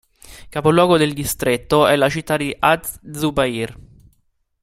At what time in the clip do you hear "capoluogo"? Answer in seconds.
0.49-0.97